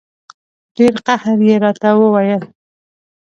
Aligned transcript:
ډېر 0.75 0.93
قهر 1.05 1.37
یې 1.47 1.55
راته 1.63 1.89
وویل. 1.99 2.43